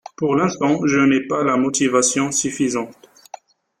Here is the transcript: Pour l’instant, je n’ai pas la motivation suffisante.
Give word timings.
Pour 0.17 0.35
l’instant, 0.35 0.83
je 0.87 0.97
n’ai 0.99 1.21
pas 1.27 1.43
la 1.43 1.57
motivation 1.57 2.31
suffisante. 2.31 2.97